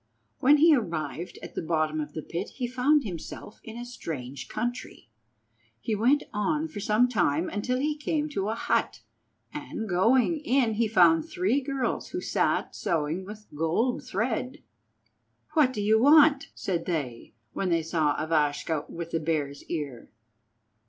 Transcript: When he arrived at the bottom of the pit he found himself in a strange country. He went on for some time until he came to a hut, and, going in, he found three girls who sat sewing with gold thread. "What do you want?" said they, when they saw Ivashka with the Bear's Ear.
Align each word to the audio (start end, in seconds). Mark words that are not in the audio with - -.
When 0.39 0.57
he 0.57 0.75
arrived 0.75 1.37
at 1.43 1.53
the 1.53 1.61
bottom 1.61 2.01
of 2.01 2.13
the 2.13 2.23
pit 2.23 2.53
he 2.55 2.65
found 2.65 3.03
himself 3.03 3.59
in 3.63 3.77
a 3.77 3.85
strange 3.85 4.49
country. 4.49 5.11
He 5.79 5.93
went 5.93 6.23
on 6.33 6.67
for 6.69 6.79
some 6.79 7.07
time 7.07 7.47
until 7.49 7.77
he 7.77 7.95
came 7.95 8.27
to 8.29 8.49
a 8.49 8.55
hut, 8.55 9.01
and, 9.53 9.87
going 9.87 10.39
in, 10.39 10.73
he 10.73 10.87
found 10.87 11.23
three 11.29 11.61
girls 11.61 12.09
who 12.09 12.19
sat 12.19 12.75
sewing 12.75 13.25
with 13.25 13.45
gold 13.53 14.03
thread. 14.03 14.63
"What 15.53 15.71
do 15.71 15.83
you 15.83 15.99
want?" 16.01 16.47
said 16.55 16.85
they, 16.87 17.35
when 17.53 17.69
they 17.69 17.83
saw 17.83 18.15
Ivashka 18.19 18.87
with 18.89 19.11
the 19.11 19.19
Bear's 19.19 19.63
Ear. 19.65 20.09